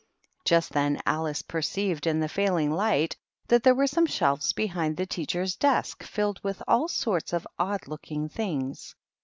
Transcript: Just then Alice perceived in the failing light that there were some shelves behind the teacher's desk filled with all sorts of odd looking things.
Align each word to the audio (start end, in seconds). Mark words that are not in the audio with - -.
Just 0.45 0.71
then 0.71 0.99
Alice 1.05 1.43
perceived 1.43 2.07
in 2.07 2.21
the 2.21 2.27
failing 2.27 2.71
light 2.71 3.15
that 3.49 3.61
there 3.61 3.75
were 3.75 3.85
some 3.85 4.07
shelves 4.07 4.51
behind 4.51 4.97
the 4.97 5.05
teacher's 5.05 5.55
desk 5.55 6.01
filled 6.01 6.43
with 6.43 6.63
all 6.67 6.87
sorts 6.87 7.33
of 7.33 7.45
odd 7.59 7.87
looking 7.87 8.27
things. 8.27 8.95